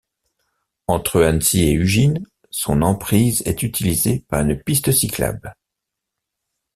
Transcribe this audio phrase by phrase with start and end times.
[0.87, 5.55] Entre Annecy et Ugine, son emprise est utilisée par une piste cyclable.